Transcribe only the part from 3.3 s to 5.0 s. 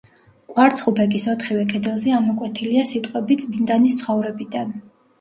წმინდანის ცხოვრებიდან.